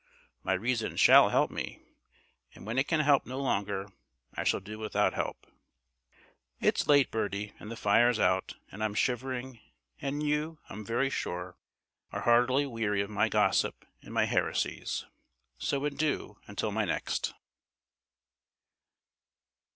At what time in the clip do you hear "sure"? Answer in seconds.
11.11-11.55